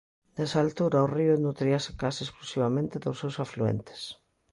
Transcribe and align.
Nesa 0.35 0.57
altura, 0.65 1.05
o 1.05 1.11
río 1.15 1.33
nutríase 1.43 1.91
case 2.01 2.21
exclusivamente 2.23 3.01
dos 3.03 3.17
seus 3.21 3.35
afluentes. 3.45 4.01